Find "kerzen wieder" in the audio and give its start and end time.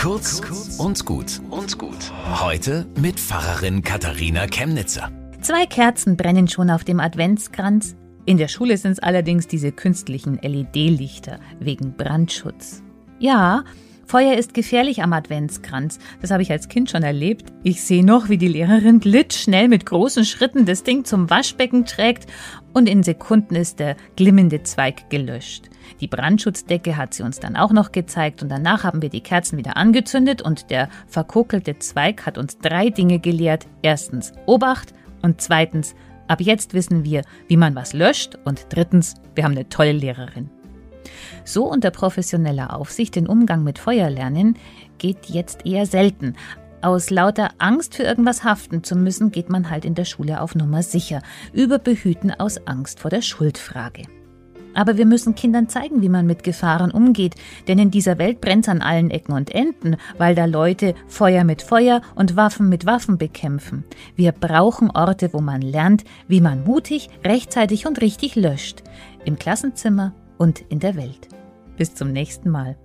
29.20-29.76